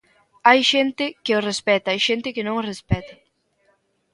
[0.47, 3.15] Hai xente que o respecta e xente que non o respecta.